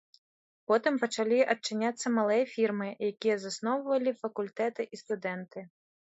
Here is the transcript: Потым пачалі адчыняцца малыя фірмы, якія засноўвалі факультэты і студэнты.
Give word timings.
Потым 0.69 0.95
пачалі 1.01 1.41
адчыняцца 1.53 2.11
малыя 2.13 2.45
фірмы, 2.53 2.87
якія 3.09 3.35
засноўвалі 3.43 4.13
факультэты 4.23 4.87
і 4.97 5.01
студэнты. 5.03 5.59